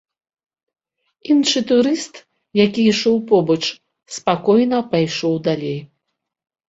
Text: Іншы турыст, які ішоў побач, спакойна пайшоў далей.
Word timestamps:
Іншы 1.33 1.59
турыст, 1.73 2.13
які 2.65 2.81
ішоў 2.93 3.15
побач, 3.33 3.61
спакойна 4.17 4.77
пайшоў 4.95 5.33
далей. 5.51 5.79